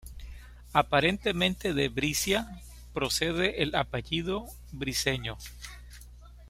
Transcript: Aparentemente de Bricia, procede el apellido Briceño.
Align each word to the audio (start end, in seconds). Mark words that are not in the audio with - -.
Aparentemente 0.73 1.75
de 1.75 1.87
Bricia, 1.89 2.47
procede 2.91 3.61
el 3.61 3.75
apellido 3.75 4.47
Briceño. 4.71 5.37